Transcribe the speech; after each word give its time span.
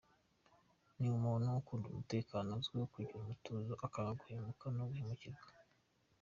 Ni 0.97 1.07
umuntu 1.17 1.47
ukunda 1.59 1.85
umutekano, 1.89 2.49
azwiho 2.59 2.85
kugira 2.93 3.17
umutuzo, 3.21 3.73
akanga 3.85 4.17
guhemuka 4.19 4.65
no 4.75 4.83
guhemukirwa. 4.89 5.47